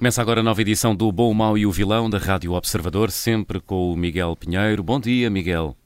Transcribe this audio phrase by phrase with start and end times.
[0.00, 3.10] Começa agora a nova edição do Bom, o Mau e o Vilão da Rádio Observador,
[3.10, 4.82] sempre com o Miguel Pinheiro.
[4.82, 5.76] Bom dia, Miguel.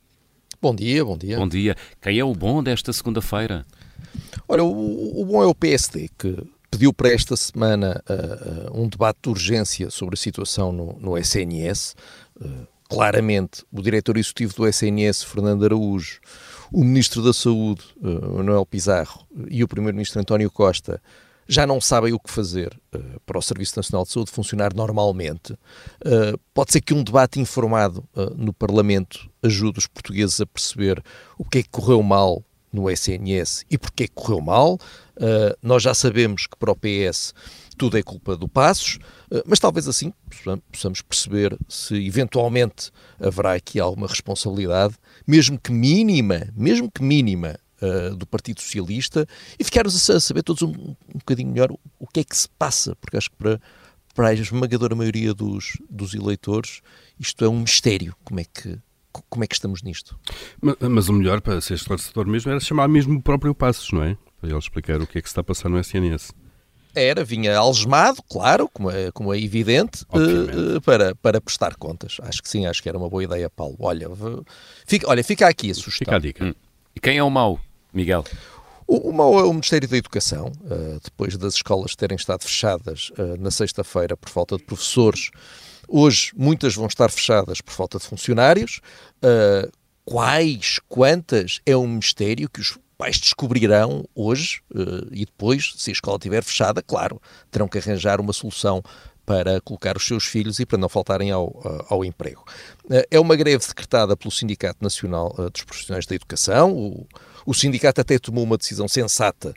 [0.62, 1.36] Bom dia, bom dia.
[1.36, 1.74] Bom dia.
[2.00, 3.66] Quem é o bom desta segunda-feira?
[4.46, 8.88] Olha, o, o, bom é o PSD, que pediu para esta semana uh, uh, um
[8.88, 11.96] debate de urgência sobre a situação no, no SNS.
[12.40, 16.20] Uh, claramente, o diretor executivo do SNS, Fernando Araújo,
[16.70, 21.02] o ministro da Saúde, Manuel Pizarro, e o primeiro-ministro António Costa
[21.46, 25.52] já não sabem o que fazer uh, para o Serviço Nacional de Saúde funcionar normalmente.
[25.52, 31.02] Uh, pode ser que um debate informado uh, no Parlamento ajude os portugueses a perceber
[31.38, 34.78] o que é que correu mal no SNS e porque é que correu mal.
[35.62, 37.32] nós já sabemos que para o PS
[37.78, 38.98] tudo é culpa do Passos,
[39.46, 40.12] mas talvez assim
[40.72, 48.14] possamos perceber se eventualmente haverá aqui alguma responsabilidade, mesmo que mínima, mesmo que mínima, uh,
[48.14, 49.26] do Partido Socialista
[49.58, 52.96] e ficarmos a saber todos um, um bocadinho melhor o que é que se passa,
[52.96, 53.60] porque acho que para,
[54.14, 56.80] para a esmagadora maioria dos, dos eleitores
[57.18, 58.14] isto é um mistério.
[58.24, 58.78] Como é que,
[59.28, 60.18] como é que estamos nisto?
[60.60, 64.02] Mas, mas, o melhor para ser esclarecedor mesmo era chamar mesmo o próprio Passos, não
[64.02, 64.16] é?
[64.40, 66.32] Para ele explicar o que é que se está a passar no SNS.
[66.94, 72.18] Era, vinha algemado, claro, como é, como é evidente, uh, para, para prestar contas.
[72.22, 73.76] Acho que sim, acho que era uma boa ideia, Paulo.
[73.80, 74.08] Olha,
[74.86, 76.04] fica, olha, fica aqui a sugestão.
[76.04, 76.56] Fica a dica.
[76.96, 77.60] E quem é o mau?
[77.92, 78.24] Miguel?
[78.86, 83.10] O, o mau é o Ministério da Educação, uh, depois das escolas terem estado fechadas
[83.18, 85.30] uh, na sexta-feira por falta de professores.
[85.88, 88.80] Hoje, muitas vão estar fechadas por falta de funcionários.
[89.16, 89.70] Uh,
[90.04, 94.60] quais, quantas, é um mistério que os pais descobrirão hoje
[95.10, 98.82] e depois, se a escola estiver fechada, claro, terão que arranjar uma solução
[99.24, 102.44] para colocar os seus filhos e para não faltarem ao, ao emprego.
[103.10, 106.72] É uma greve decretada pelo Sindicato Nacional dos Profissionais da Educação.
[106.72, 107.06] O,
[107.46, 109.54] o sindicato até tomou uma decisão sensata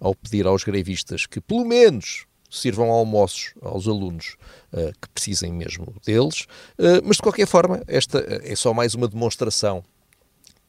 [0.00, 4.36] ao pedir aos grevistas que, pelo menos, sirvam almoços aos alunos
[4.72, 6.42] uh, que precisem mesmo deles.
[6.78, 9.84] Uh, mas, de qualquer forma, esta é só mais uma demonstração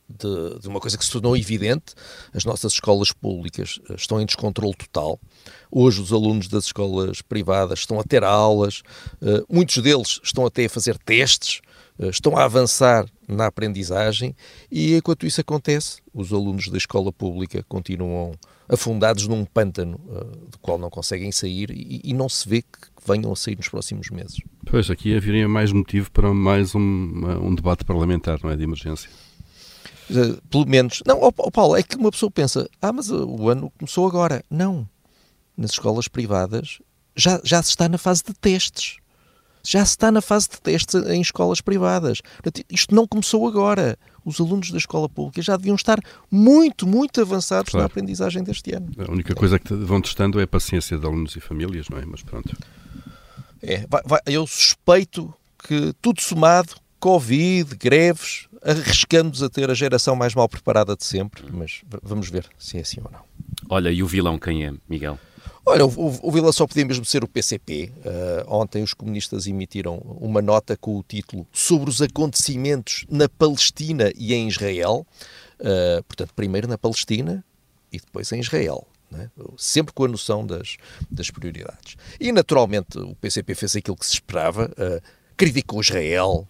[0.09, 1.93] de, de, uma coisa que se tornou evidente.
[2.33, 5.19] As nossas escolas públicas uh, estão em descontrole total.
[5.71, 8.81] Hoje, os alunos das escolas privadas estão a ter aulas,
[9.47, 11.61] muitos deles estão até a fazer testes
[11.99, 14.33] eh, estão a avançar na aprendizagem
[14.71, 18.31] e enquanto isso acontece, os alunos da escola pública continuam
[18.67, 22.67] afundados num pântano uh, do qual não conseguem sair e, e, não se vê que
[23.05, 24.39] venham a sair nos próximos meses.
[24.69, 29.09] Pois, aqui haveria mais motivo para mais um, um debate parlamentar, não é, de emergência.
[30.09, 31.01] Uh, pelo menos.
[31.05, 34.07] Não, oh, oh, Paulo, é que uma pessoa pensa, ah, mas uh, o ano começou
[34.07, 34.43] agora.
[34.49, 34.87] Não.
[35.57, 36.79] Nas escolas privadas
[37.15, 38.97] já, já se está na fase de testes
[39.63, 42.21] já se está na fase de testes em escolas privadas.
[42.69, 43.97] Isto não começou agora.
[44.23, 45.99] Os alunos da escola pública já deviam estar
[46.29, 47.83] muito, muito avançados claro.
[47.83, 48.89] na aprendizagem deste ano.
[48.97, 52.05] A única coisa que vão testando é a paciência de alunos e famílias, não é?
[52.05, 52.55] Mas pronto.
[53.61, 55.33] É, vai, vai, eu suspeito
[55.67, 61.43] que tudo somado, Covid, greves, arriscamos a ter a geração mais mal preparada de sempre,
[61.51, 63.21] mas vamos ver se é assim ou não.
[63.69, 65.17] Olha, e o vilão quem é, Miguel?
[65.65, 67.91] Olha, o, o Vila só podia mesmo ser o PCP.
[67.97, 73.29] Uh, eh, ontem os comunistas emitiram uma nota com o título Sobre os acontecimentos na
[73.29, 75.05] Palestina e em Israel.
[75.59, 77.43] Uh, portanto, primeiro na Palestina
[77.91, 78.87] e depois em Israel.
[79.11, 79.29] Né?
[79.57, 80.77] Sempre com a noção das,
[81.09, 81.97] das prioridades.
[82.19, 84.71] E, naturalmente, o PCP fez aquilo que se esperava.
[84.71, 85.01] Uh,
[85.37, 86.47] criticou Israel,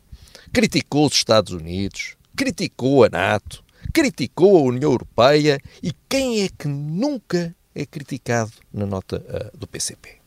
[0.52, 3.64] criticou os Estados Unidos, criticou a NATO,
[3.94, 9.68] criticou a União Europeia e quem é que nunca é criticado na nota uh, do
[9.68, 10.18] PCP.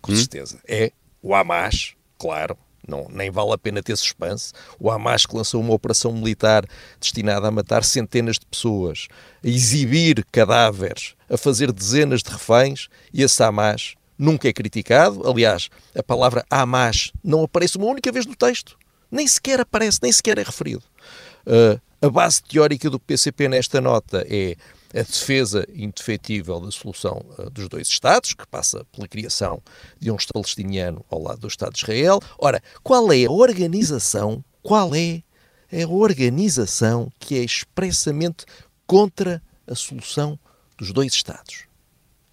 [0.00, 0.16] Com hum?
[0.16, 0.58] certeza.
[0.66, 2.56] É o Hamas, claro,
[2.86, 4.52] não, nem vale a pena ter suspense.
[4.78, 6.64] O Hamas que lançou uma operação militar
[7.00, 9.06] destinada a matar centenas de pessoas,
[9.44, 15.28] a exibir cadáveres, a fazer dezenas de reféns, e esse Hamas nunca é criticado.
[15.28, 18.76] Aliás, a palavra Hamas não aparece uma única vez no texto.
[19.12, 20.82] Nem sequer aparece, nem sequer é referido.
[21.46, 24.56] Uh, a base teórica do PCP nesta nota é
[24.98, 29.62] a defesa indefetível da solução uh, dos dois Estados, que passa pela criação
[30.00, 32.20] de um Estado palestiniano ao lado do Estado de Israel.
[32.38, 35.22] Ora, qual é a organização, qual é
[35.72, 38.44] é a organização que é expressamente
[38.86, 40.38] contra a solução
[40.76, 41.64] dos dois Estados.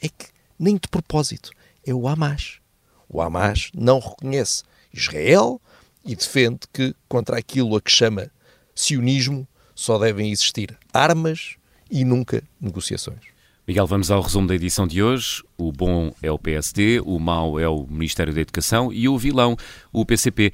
[0.01, 0.27] É que,
[0.59, 1.51] nem de propósito,
[1.85, 2.59] é o Hamas.
[3.07, 5.61] O Hamas não reconhece Israel
[6.05, 8.31] e defende que, contra aquilo a que chama
[8.73, 11.55] sionismo, só devem existir armas
[11.89, 13.21] e nunca negociações.
[13.67, 15.43] Miguel, vamos ao resumo da edição de hoje.
[15.55, 19.55] O bom é o PSD, o mau é o Ministério da Educação e o vilão,
[19.93, 20.53] o PCP.